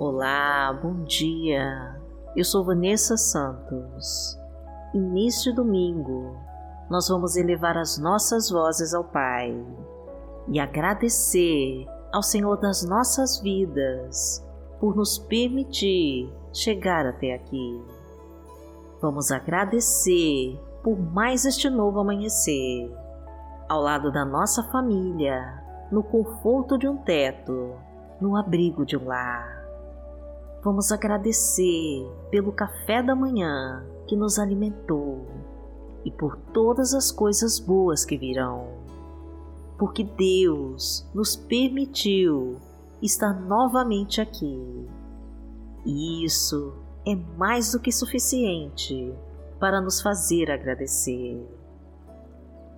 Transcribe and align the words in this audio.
Olá, 0.00 0.72
bom 0.80 1.02
dia. 1.02 2.00
Eu 2.36 2.44
sou 2.44 2.64
Vanessa 2.64 3.16
Santos. 3.16 4.38
E 4.94 4.98
neste 5.00 5.52
domingo, 5.52 6.36
nós 6.88 7.08
vamos 7.08 7.34
elevar 7.34 7.76
as 7.76 7.98
nossas 7.98 8.48
vozes 8.48 8.94
ao 8.94 9.02
Pai 9.02 9.52
e 10.46 10.60
agradecer 10.60 11.84
ao 12.12 12.22
Senhor 12.22 12.60
das 12.60 12.84
nossas 12.84 13.40
vidas 13.40 14.46
por 14.78 14.94
nos 14.94 15.18
permitir 15.18 16.32
chegar 16.52 17.04
até 17.04 17.34
aqui. 17.34 17.82
Vamos 19.02 19.32
agradecer 19.32 20.60
por 20.80 20.96
mais 20.96 21.44
este 21.44 21.68
novo 21.68 21.98
amanhecer, 21.98 22.88
ao 23.68 23.82
lado 23.82 24.12
da 24.12 24.24
nossa 24.24 24.62
família, 24.70 25.60
no 25.90 26.04
conforto 26.04 26.78
de 26.78 26.86
um 26.86 26.98
teto, 26.98 27.74
no 28.20 28.36
abrigo 28.36 28.86
de 28.86 28.96
um 28.96 29.04
lar. 29.04 29.57
Vamos 30.62 30.90
agradecer 30.90 32.04
pelo 32.30 32.50
café 32.50 33.00
da 33.00 33.14
manhã 33.14 33.86
que 34.08 34.16
nos 34.16 34.40
alimentou 34.40 35.24
e 36.04 36.10
por 36.10 36.36
todas 36.52 36.94
as 36.94 37.12
coisas 37.12 37.60
boas 37.60 38.04
que 38.04 38.18
virão. 38.18 38.66
Porque 39.78 40.02
Deus 40.02 41.08
nos 41.14 41.36
permitiu 41.36 42.56
estar 43.00 43.32
novamente 43.32 44.20
aqui. 44.20 44.88
E 45.86 46.24
isso 46.24 46.74
é 47.06 47.14
mais 47.14 47.70
do 47.70 47.78
que 47.78 47.92
suficiente 47.92 49.14
para 49.60 49.80
nos 49.80 50.00
fazer 50.00 50.50
agradecer. 50.50 51.40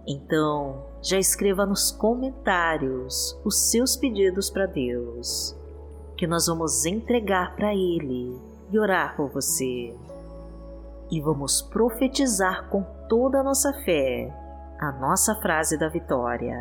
Então, 0.07 0.85
já 1.03 1.19
escreva 1.19 1.65
nos 1.65 1.91
comentários 1.91 3.41
os 3.43 3.71
seus 3.71 3.97
pedidos 3.97 4.51
para 4.51 4.67
Deus 4.67 5.59
que 6.21 6.27
nós 6.27 6.49
vamos 6.49 6.85
entregar 6.85 7.57
para 7.57 7.75
Ele 7.75 8.39
e 8.71 8.79
orar 8.79 9.17
por 9.17 9.31
você. 9.31 9.97
E 11.11 11.19
vamos 11.19 11.63
profetizar 11.63 12.69
com 12.69 12.83
toda 13.09 13.41
a 13.41 13.43
nossa 13.43 13.73
fé 13.73 14.31
a 14.79 14.93
nossa 14.93 15.35
frase 15.37 15.79
da 15.79 15.89
vitória. 15.89 16.59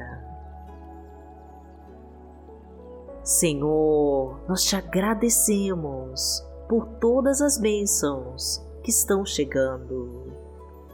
Senhor, 3.22 4.40
nós 4.48 4.64
te 4.64 4.78
agradecemos 4.78 6.42
por 6.70 6.86
todas 7.02 7.42
as 7.42 7.58
bênçãos 7.58 8.66
que 8.82 8.92
estão 8.92 9.26
chegando. 9.26 10.32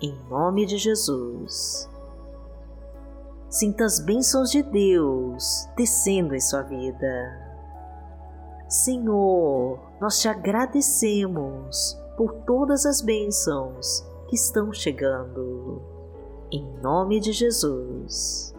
Em 0.01 0.11
nome 0.27 0.65
de 0.65 0.79
Jesus. 0.79 1.87
Sinta 3.47 3.85
as 3.85 3.99
bênçãos 3.99 4.49
de 4.49 4.63
Deus 4.63 5.69
descendo 5.77 6.33
em 6.33 6.41
sua 6.41 6.63
vida 6.63 7.44
Senhor, 8.67 9.79
nós 10.01 10.19
te 10.19 10.27
agradecemos 10.27 11.95
por 12.17 12.33
todas 12.45 12.85
as 12.85 12.99
bênçãos 12.99 14.03
que 14.27 14.35
estão 14.35 14.73
chegando. 14.73 15.81
Em 16.51 16.63
nome 16.81 17.19
de 17.19 17.31
Jesus. 17.31 18.55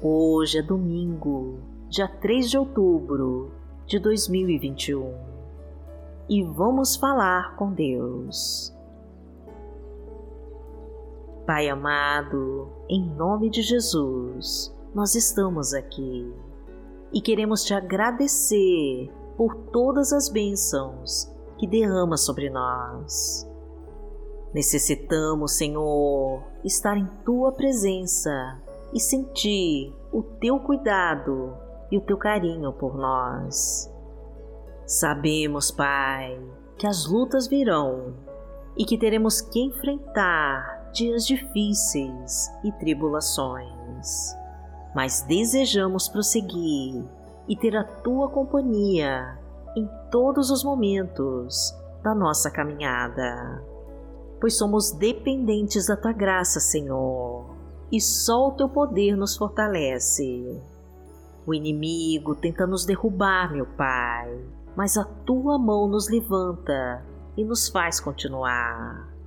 Hoje 0.00 0.58
é 0.58 0.62
domingo, 0.62 1.58
dia 1.88 2.06
3 2.06 2.48
de 2.48 2.56
outubro 2.56 3.50
de 3.86 3.98
2021 3.98 5.12
e 6.28 6.44
vamos 6.44 6.94
falar 6.94 7.56
com 7.56 7.72
Deus. 7.72 8.72
Pai 11.48 11.66
amado, 11.66 12.68
em 12.90 13.02
nome 13.02 13.48
de 13.48 13.62
Jesus, 13.62 14.70
nós 14.94 15.14
estamos 15.14 15.72
aqui 15.72 16.30
e 17.10 17.22
queremos 17.22 17.64
te 17.64 17.72
agradecer 17.72 19.10
por 19.34 19.54
todas 19.72 20.12
as 20.12 20.28
bênçãos 20.28 21.34
que 21.56 21.66
derrama 21.66 22.18
sobre 22.18 22.50
nós. 22.50 23.48
Necessitamos, 24.52 25.56
Senhor, 25.56 26.44
estar 26.62 26.98
em 26.98 27.06
tua 27.24 27.50
presença 27.50 28.60
e 28.92 29.00
sentir 29.00 29.90
o 30.12 30.22
teu 30.22 30.60
cuidado 30.60 31.56
e 31.90 31.96
o 31.96 32.02
teu 32.02 32.18
carinho 32.18 32.74
por 32.74 32.94
nós. 32.94 33.90
Sabemos, 34.84 35.70
Pai, 35.70 36.38
que 36.76 36.86
as 36.86 37.06
lutas 37.06 37.48
virão 37.48 38.12
e 38.76 38.84
que 38.84 38.98
teremos 38.98 39.40
que 39.40 39.60
enfrentar 39.60 40.77
dias 40.98 41.24
difíceis 41.24 42.52
e 42.64 42.72
tribulações, 42.72 44.34
mas 44.92 45.22
desejamos 45.22 46.08
prosseguir 46.08 47.04
e 47.46 47.56
ter 47.56 47.76
a 47.76 47.84
tua 47.84 48.28
companhia 48.28 49.38
em 49.76 49.88
todos 50.10 50.50
os 50.50 50.64
momentos 50.64 51.72
da 52.02 52.16
nossa 52.16 52.50
caminhada, 52.50 53.62
pois 54.40 54.58
somos 54.58 54.90
dependentes 54.90 55.86
da 55.86 55.96
tua 55.96 56.12
graça, 56.12 56.58
Senhor, 56.58 57.46
e 57.92 58.00
só 58.00 58.48
o 58.48 58.52
teu 58.52 58.68
poder 58.68 59.16
nos 59.16 59.36
fortalece. 59.36 60.60
O 61.46 61.54
inimigo 61.54 62.34
tenta 62.34 62.66
nos 62.66 62.84
derrubar, 62.84 63.52
meu 63.52 63.66
Pai, 63.66 64.36
mas 64.74 64.96
a 64.96 65.04
tua 65.04 65.58
mão 65.58 65.86
nos 65.86 66.10
levanta 66.10 67.04
e 67.36 67.44
nos 67.44 67.68
faz 67.68 68.00
continuar 68.00 69.17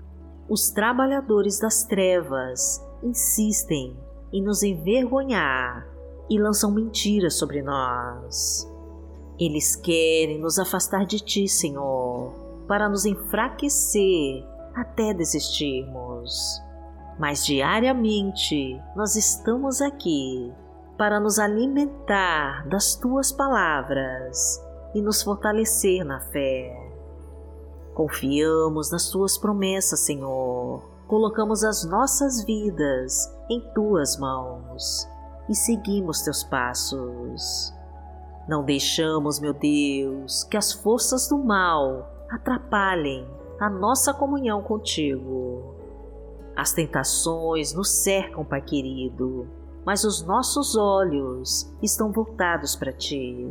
os 0.52 0.70
trabalhadores 0.70 1.62
das 1.62 1.86
trevas 1.86 2.86
insistem 3.02 3.96
em 4.34 4.44
nos 4.44 4.64
envergonhar 4.64 5.88
e 6.30 6.38
lançam 6.38 6.70
mentiras 6.70 7.36
sobre 7.36 7.62
nós. 7.62 8.70
Eles 9.40 9.78
querem 9.78 10.42
nos 10.42 10.60
afastar 10.60 11.06
de 11.06 11.22
ti, 11.22 11.48
Senhor, 11.48 12.34
para 12.68 12.90
nos 12.90 13.06
enfraquecer 13.06 14.46
até 14.76 15.14
desistirmos. 15.14 16.62
Mas 17.18 17.46
diariamente 17.46 18.78
nós 18.94 19.16
estamos 19.16 19.82
aqui 19.82 20.52
para 20.98 21.18
nos 21.22 21.40
alimentar 21.40 22.68
das 22.68 22.94
tuas 22.96 23.32
palavras 23.32 24.62
e 24.94 25.02
nos 25.02 25.24
fortalecer 25.24 26.04
na 26.04 26.20
fé. 26.20 26.91
Confiamos 27.94 28.92
nas 28.92 29.10
tuas 29.10 29.38
promessas, 29.38 30.00
Senhor. 30.02 30.82
Colocamos 31.08 31.64
as 31.64 31.84
nossas 31.84 32.44
vidas 32.46 33.30
em 33.50 33.60
tuas 33.74 34.18
mãos 34.18 35.08
e 35.50 35.56
seguimos 35.56 36.22
teus 36.22 36.44
passos. 36.44 37.74
Não 38.48 38.64
deixamos, 38.64 39.40
meu 39.40 39.54
Deus, 39.54 40.46
que 40.46 40.56
as 40.56 40.72
forças 40.72 41.28
do 41.28 41.38
mal 41.38 42.10
atrapalhem 42.30 43.28
a 43.60 43.70
nossa 43.70 44.14
comunhão 44.14 44.62
contigo. 44.62 45.76
As 46.56 46.74
tentações 46.74 47.74
nos 47.74 47.92
cercam, 47.92 48.44
Pai 48.44 48.62
querido, 48.62 49.48
mas 49.86 50.04
os 50.04 50.22
nossos 50.24 50.76
olhos 50.76 51.72
estão 51.82 52.12
voltados 52.12 52.76
para 52.76 52.92
ti. 52.94 53.48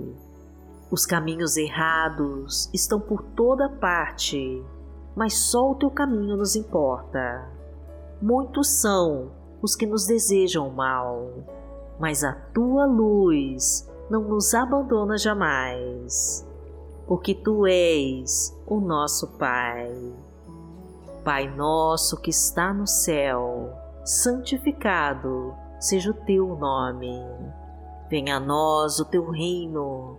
Os 0.91 1.07
caminhos 1.07 1.57
errados 1.57 2.69
estão 2.75 2.99
por 2.99 3.23
toda 3.23 3.69
parte, 3.69 4.61
mas 5.15 5.39
só 5.39 5.71
o 5.71 5.75
teu 5.77 5.89
caminho 5.89 6.37
nos 6.37 6.57
importa. 6.57 7.49
Muitos 8.21 8.81
são 8.81 9.31
os 9.63 9.77
que 9.77 9.87
nos 9.87 10.05
desejam 10.05 10.69
mal, 10.69 11.31
mas 12.01 12.25
a 12.25 12.33
tua 12.33 12.87
luz 12.87 13.89
não 14.11 14.23
nos 14.23 14.53
abandona 14.53 15.17
jamais, 15.17 16.45
porque 17.07 17.37
tu 17.37 17.69
és 17.69 18.59
o 18.67 18.81
nosso 18.81 19.29
Pai. 19.39 19.93
Pai 21.23 21.55
nosso 21.55 22.21
que 22.21 22.31
está 22.31 22.75
no 22.75 22.87
céu, 22.87 23.73
santificado 24.05 25.55
seja 25.79 26.11
o 26.11 26.15
teu 26.15 26.57
nome. 26.57 27.23
Venha 28.09 28.39
a 28.39 28.41
nós 28.41 28.99
o 28.99 29.05
teu 29.05 29.31
reino 29.31 30.19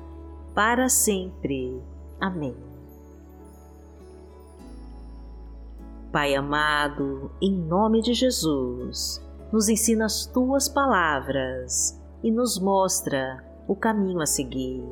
para 0.53 0.89
sempre. 0.89 1.81
Amém. 2.19 2.55
Pai 6.11 6.35
amado, 6.35 7.31
em 7.41 7.53
nome 7.53 8.01
de 8.01 8.13
Jesus, 8.13 9.25
nos 9.51 9.69
ensina 9.69 10.05
as 10.05 10.25
tuas 10.25 10.67
palavras 10.67 11.97
e 12.21 12.29
nos 12.29 12.59
mostra 12.59 13.41
o 13.67 13.75
caminho 13.75 14.19
a 14.19 14.25
seguir. 14.25 14.83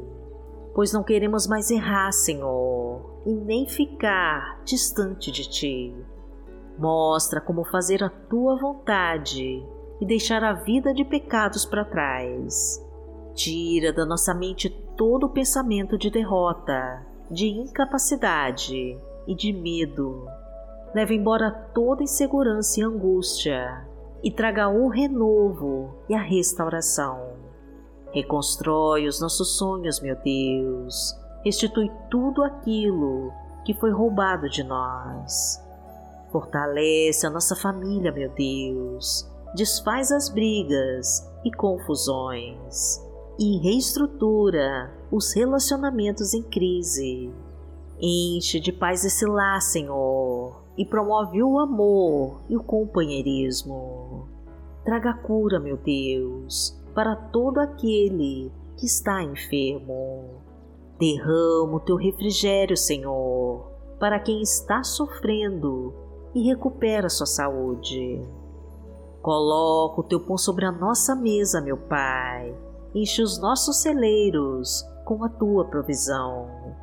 Pois 0.74 0.94
não 0.94 1.04
queremos 1.04 1.46
mais 1.46 1.70
errar, 1.70 2.14
Senhor, 2.14 3.22
e 3.26 3.34
nem 3.34 3.68
ficar 3.68 4.62
distante 4.64 5.30
de 5.30 5.50
ti. 5.50 5.96
Mostra 6.78 7.42
como 7.42 7.66
fazer 7.66 8.02
a 8.02 8.10
tua 8.10 8.58
vontade 8.58 9.62
e 10.00 10.06
deixar 10.06 10.42
a 10.42 10.54
vida 10.54 10.94
de 10.94 11.04
pecados 11.04 11.66
para 11.66 11.84
trás. 11.84 12.82
Tira 13.34 13.92
da 13.92 14.06
nossa 14.06 14.34
mente 14.34 14.70
todo 15.00 15.28
o 15.28 15.30
pensamento 15.30 15.98
de 15.98 16.10
derrota, 16.10 17.06
de 17.32 17.48
incapacidade 17.48 19.00
e 19.26 19.34
de 19.34 19.54
medo. 19.54 20.28
Leva 20.94 21.14
embora 21.14 21.50
toda 21.74 22.04
insegurança 22.04 22.82
e 22.82 22.84
angústia 22.84 23.88
e 24.22 24.30
traga 24.30 24.68
o 24.68 24.90
renovo 24.90 25.96
e 26.10 26.14
a 26.14 26.22
restauração. 26.22 27.30
Reconstrói 28.12 29.08
os 29.08 29.22
nossos 29.22 29.58
sonhos, 29.58 30.02
meu 30.02 30.18
Deus. 30.18 31.18
Restitui 31.46 31.90
tudo 32.12 32.44
aquilo 32.44 33.32
que 33.64 33.74
foi 33.74 33.92
roubado 33.92 34.50
de 34.50 34.66
nós. 34.66 35.64
Fortalece 36.30 37.26
a 37.26 37.30
nossa 37.30 37.56
família, 37.56 38.12
meu 38.12 38.30
Deus. 38.32 39.26
Desfaz 39.56 40.12
as 40.12 40.28
brigas 40.28 41.26
e 41.46 41.52
confusões 41.54 43.08
e 43.40 43.58
reestrutura 43.58 44.94
os 45.10 45.34
relacionamentos 45.34 46.34
em 46.34 46.44
crise. 46.44 47.34
Enche 47.98 48.60
de 48.60 48.74
paz 48.74 49.06
esse 49.06 49.26
lar, 49.26 49.62
Senhor, 49.62 50.62
e 50.78 50.86
promove 50.86 51.42
o 51.42 51.58
amor 51.58 52.42
e 52.50 52.58
o 52.58 52.64
companheirismo. 52.64 54.28
Traga 54.84 55.14
cura, 55.14 55.58
meu 55.58 55.78
Deus, 55.78 56.78
para 56.94 57.16
todo 57.16 57.60
aquele 57.60 58.52
que 58.76 58.86
está 58.86 59.24
enfermo. 59.24 60.42
Derrama 61.00 61.78
o 61.78 61.80
teu 61.80 61.96
refrigério, 61.96 62.76
Senhor, 62.76 63.72
para 64.00 64.20
quem 64.20 64.42
está 64.42 64.84
sofrendo 64.84 65.94
e 66.36 66.46
recupera 66.46 67.08
sua 67.08 67.26
saúde. 67.26 68.22
Coloca 69.22 70.02
o 70.02 70.04
teu 70.04 70.20
pão 70.20 70.38
sobre 70.38 70.66
a 70.66 70.72
nossa 70.74 71.16
mesa, 71.16 71.62
meu 71.62 71.78
Pai. 71.78 72.69
Enche 72.94 73.22
os 73.22 73.40
nossos 73.40 73.82
celeiros 73.82 74.84
com 75.06 75.24
a 75.24 75.30
tua 75.30 75.66
provisão. 75.66 76.76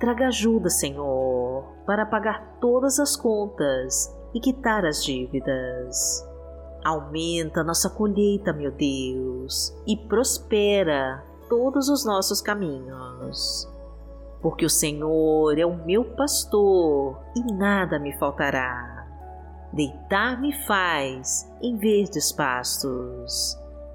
Traga 0.00 0.26
ajuda, 0.26 0.68
Senhor, 0.68 1.64
para 1.86 2.04
pagar 2.04 2.58
todas 2.60 2.98
as 2.98 3.16
contas 3.16 4.12
e 4.34 4.40
quitar 4.40 4.84
as 4.84 5.04
dívidas. 5.04 6.26
Aumenta 6.84 7.62
nossa 7.62 7.88
colheita, 7.88 8.52
meu 8.52 8.72
Deus, 8.72 9.72
e 9.86 9.96
prospera 9.96 11.24
todos 11.48 11.88
os 11.88 12.04
nossos 12.04 12.40
caminhos. 12.40 13.68
Porque 14.40 14.64
o 14.64 14.70
Senhor 14.70 15.56
é 15.56 15.64
o 15.64 15.84
meu 15.84 16.04
pastor 16.04 17.20
e 17.36 17.52
nada 17.52 18.00
me 18.00 18.12
faltará. 18.18 19.06
Deitar-me 19.72 20.52
faz 20.66 21.48
em 21.62 21.76
verdes 21.76 22.32
pastos. 22.32 23.61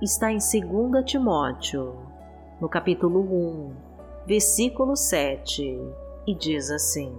está 0.00 0.32
em 0.32 0.38
2 0.38 1.04
Timóteo, 1.04 1.94
no 2.58 2.68
capítulo 2.68 3.20
1, 3.20 3.74
versículo 4.26 4.96
7, 4.96 5.78
e 6.26 6.34
diz 6.34 6.70
assim: 6.70 7.14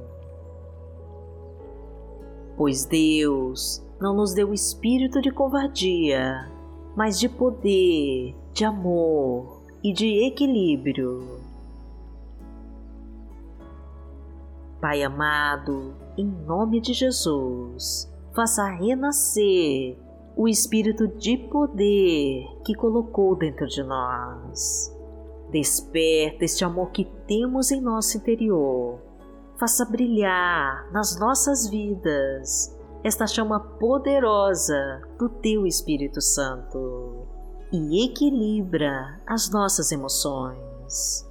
Pois 2.57 2.85
Deus 2.85 3.85
não 3.99 4.15
nos 4.15 4.33
deu 4.33 4.51
espírito 4.51 5.21
de 5.21 5.31
covardia, 5.31 6.51
mas 6.95 7.19
de 7.19 7.29
poder, 7.29 8.35
de 8.51 8.65
amor 8.65 9.61
e 9.83 9.93
de 9.93 10.25
equilíbrio. 10.25 11.39
Pai 14.79 15.03
amado, 15.03 15.93
em 16.17 16.25
nome 16.25 16.81
de 16.81 16.93
Jesus, 16.93 18.11
faça 18.33 18.67
renascer 18.67 19.95
o 20.41 20.47
espírito 20.47 21.07
de 21.07 21.37
poder 21.37 22.47
que 22.65 22.73
colocou 22.73 23.35
dentro 23.35 23.67
de 23.67 23.83
nós. 23.83 24.91
Desperta 25.51 26.43
este 26.43 26.65
amor 26.65 26.89
que 26.89 27.05
temos 27.27 27.69
em 27.69 27.79
nosso 27.79 28.17
interior. 28.17 28.97
Faça 29.59 29.85
brilhar 29.85 30.91
nas 30.91 31.19
nossas 31.19 31.67
vidas 31.69 32.75
esta 33.03 33.27
chama 33.27 33.59
poderosa 33.59 35.03
do 35.19 35.29
Teu 35.29 35.67
Espírito 35.67 36.19
Santo 36.19 37.27
e 37.71 38.03
equilibra 38.03 39.21
as 39.27 39.47
nossas 39.51 39.91
emoções. 39.91 41.23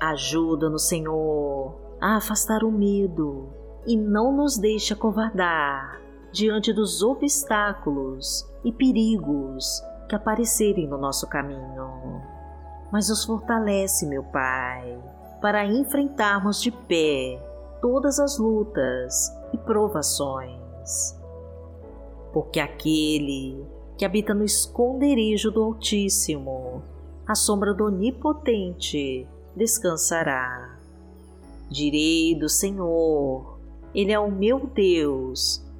Ajuda-nos, 0.00 0.88
Senhor, 0.88 1.74
a 2.00 2.16
afastar 2.16 2.64
o 2.64 2.72
medo 2.72 3.50
e 3.86 3.98
não 3.98 4.34
nos 4.34 4.56
deixe 4.56 4.94
acovardar 4.94 6.03
diante 6.34 6.72
dos 6.72 7.02
obstáculos 7.02 8.46
e 8.62 8.70
perigos 8.70 9.82
que 10.08 10.14
aparecerem 10.14 10.86
no 10.86 10.98
nosso 10.98 11.26
caminho. 11.28 12.20
Mas 12.92 13.08
nos 13.08 13.24
fortalece, 13.24 14.06
meu 14.06 14.22
Pai, 14.24 14.98
para 15.40 15.64
enfrentarmos 15.64 16.60
de 16.60 16.70
pé 16.70 17.40
todas 17.80 18.18
as 18.18 18.38
lutas 18.38 19.32
e 19.52 19.58
provações 19.58 21.24
porque 22.34 22.58
aquele 22.58 23.64
que 23.96 24.04
habita 24.04 24.34
no 24.34 24.44
esconderijo 24.44 25.52
do 25.52 25.62
Altíssimo, 25.62 26.82
à 27.24 27.36
sombra 27.36 27.72
do 27.72 27.84
Onipotente, 27.84 29.24
descansará. 29.54 30.76
Direi 31.70 32.34
do 32.34 32.48
Senhor, 32.48 33.60
Ele 33.94 34.10
é 34.10 34.18
o 34.18 34.32
meu 34.32 34.66
Deus, 34.66 35.64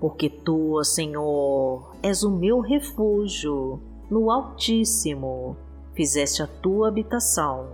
Porque 0.00 0.28
tu, 0.28 0.82
Senhor, 0.84 1.94
és 2.02 2.22
o 2.22 2.30
meu 2.30 2.60
refúgio, 2.60 3.80
no 4.10 4.30
Altíssimo 4.30 5.56
fizeste 5.94 6.42
a 6.42 6.46
tua 6.46 6.88
habitação. 6.88 7.68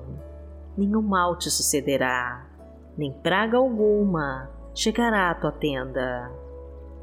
Nenhum 0.77 1.03
mal 1.03 1.37
te 1.37 1.51
sucederá, 1.51 2.47
nem 2.97 3.13
praga 3.13 3.57
alguma 3.57 4.51
chegará 4.75 5.31
à 5.31 5.35
tua 5.35 5.53
tenda, 5.53 6.31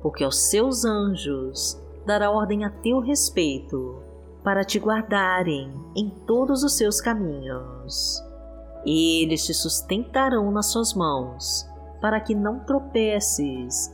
porque 0.01 0.23
aos 0.23 0.49
seus 0.49 0.85
anjos 0.85 1.81
dará 2.05 2.31
ordem 2.31 2.63
a 2.63 2.69
teu 2.69 2.99
respeito 2.99 4.01
para 4.43 4.63
te 4.63 4.79
guardarem 4.79 5.71
em 5.95 6.09
todos 6.25 6.63
os 6.63 6.77
seus 6.77 7.01
caminhos. 7.01 8.23
Eles 8.85 9.45
te 9.45 9.53
sustentarão 9.53 10.49
nas 10.51 10.67
suas 10.67 10.93
mãos, 10.93 11.67
para 11.99 12.21
que 12.21 12.33
não 12.33 12.59
tropeces 12.59 13.93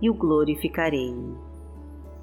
e 0.00 0.10
o 0.10 0.14
glorificarei. 0.14 1.16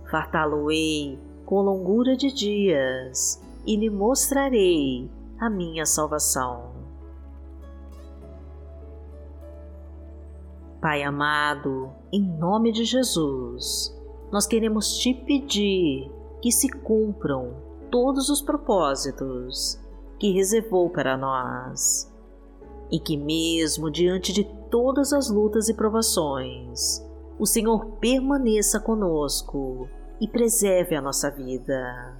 Fartá-lo-ei 0.10 1.20
com 1.46 1.62
longura 1.62 2.16
de 2.16 2.32
dias 2.32 3.42
e 3.66 3.76
lhe 3.76 3.90
mostrarei 3.90 5.10
a 5.40 5.50
minha 5.50 5.86
salvação. 5.86 6.72
Pai 10.82 11.02
amado, 11.02 11.92
em 12.12 12.22
nome 12.22 12.72
de 12.72 12.84
Jesus, 12.84 13.98
nós 14.32 14.46
queremos 14.46 14.98
te 14.98 15.14
pedir 15.14 16.12
que 16.42 16.52
se 16.52 16.68
cumpram 16.70 17.54
todos 17.90 18.30
os 18.30 18.42
propósitos 18.42 19.80
que 20.20 20.32
reservou 20.32 20.90
para 20.90 21.16
nós 21.16 22.12
e 22.92 23.00
que, 23.00 23.16
mesmo 23.16 23.90
diante 23.90 24.34
de 24.34 24.44
todas 24.70 25.14
as 25.14 25.30
lutas 25.30 25.70
e 25.70 25.74
provações, 25.74 27.02
o 27.40 27.46
Senhor 27.46 27.86
permaneça 28.00 28.80
conosco 28.80 29.88
e 30.20 30.28
preserve 30.28 30.96
a 30.96 31.02
nossa 31.02 31.30
vida. 31.30 32.18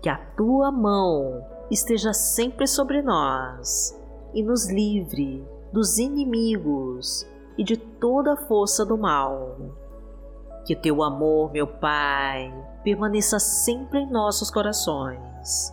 Que 0.00 0.08
a 0.08 0.16
tua 0.16 0.70
mão 0.72 1.44
esteja 1.70 2.12
sempre 2.12 2.66
sobre 2.66 3.02
nós 3.02 3.98
e 4.34 4.42
nos 4.42 4.68
livre 4.70 5.44
dos 5.72 5.98
inimigos 5.98 7.26
e 7.56 7.64
de 7.64 7.76
toda 7.76 8.34
a 8.34 8.36
força 8.46 8.84
do 8.84 8.96
mal 8.96 9.56
que 10.64 10.76
teu 10.76 11.02
amor, 11.02 11.52
meu 11.52 11.66
Pai, 11.66 12.52
permaneça 12.84 13.38
sempre 13.38 14.00
em 14.00 14.10
nossos 14.10 14.50
corações 14.50 15.72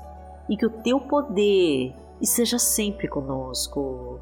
e 0.50 0.58
que 0.58 0.66
o 0.66 0.70
teu 0.70 1.00
poder 1.00 1.94
esteja 2.20 2.58
sempre 2.58 3.08
conosco 3.08 4.20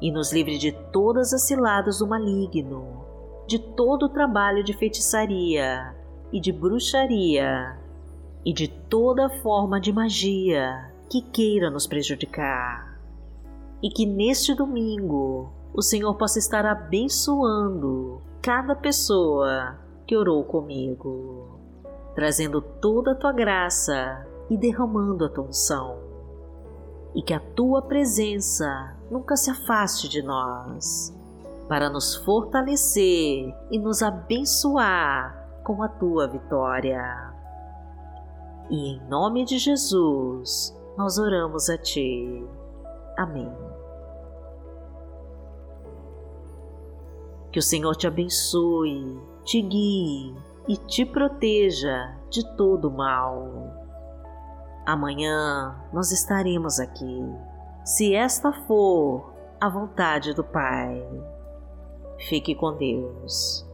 e 0.00 0.10
nos 0.10 0.32
livre 0.32 0.58
de 0.58 0.72
todas 0.72 1.32
as 1.32 1.42
ciladas 1.42 1.98
do 1.98 2.06
maligno, 2.06 3.05
de 3.46 3.58
todo 3.58 4.06
o 4.06 4.08
trabalho 4.08 4.64
de 4.64 4.72
feitiçaria 4.72 5.94
e 6.32 6.40
de 6.40 6.52
bruxaria 6.52 7.78
e 8.44 8.52
de 8.52 8.68
toda 8.68 9.28
forma 9.40 9.80
de 9.80 9.92
magia 9.92 10.92
que 11.08 11.20
queira 11.20 11.70
nos 11.70 11.86
prejudicar. 11.86 13.00
E 13.82 13.88
que 13.88 14.06
neste 14.06 14.54
domingo 14.54 15.52
o 15.72 15.82
Senhor 15.82 16.14
possa 16.14 16.38
estar 16.38 16.64
abençoando 16.64 18.20
cada 18.42 18.74
pessoa 18.74 19.78
que 20.06 20.16
orou 20.16 20.44
comigo, 20.44 21.60
trazendo 22.14 22.60
toda 22.60 23.12
a 23.12 23.14
tua 23.14 23.32
graça 23.32 24.26
e 24.48 24.56
derramando 24.56 25.24
a 25.24 25.28
tua 25.28 25.44
unção. 25.44 25.98
E 27.14 27.22
que 27.22 27.34
a 27.34 27.40
tua 27.40 27.82
presença 27.82 28.96
nunca 29.10 29.36
se 29.36 29.50
afaste 29.50 30.08
de 30.08 30.22
nós, 30.22 31.15
para 31.68 31.90
nos 31.90 32.16
fortalecer 32.16 33.54
e 33.70 33.78
nos 33.78 34.02
abençoar 34.02 35.48
com 35.64 35.82
a 35.82 35.88
tua 35.88 36.28
vitória. 36.28 37.32
E 38.70 38.94
em 38.94 39.08
nome 39.08 39.44
de 39.44 39.58
Jesus, 39.58 40.76
nós 40.96 41.18
oramos 41.18 41.68
a 41.68 41.78
Ti. 41.78 42.44
Amém. 43.16 43.52
Que 47.50 47.58
o 47.58 47.62
Senhor 47.62 47.94
te 47.96 48.06
abençoe 48.06 49.20
te 49.46 49.62
guie 49.62 50.36
e 50.66 50.76
te 50.76 51.06
proteja 51.06 52.16
de 52.28 52.44
todo 52.56 52.90
mal. 52.90 53.72
Amanhã 54.84 55.80
nós 55.92 56.10
estaremos 56.10 56.80
aqui, 56.80 57.24
se 57.84 58.12
esta 58.12 58.52
for 58.66 59.32
a 59.60 59.68
vontade 59.68 60.34
do 60.34 60.42
Pai. 60.42 61.00
Fique 62.18 62.54
com 62.54 62.76
Deus. 62.76 63.66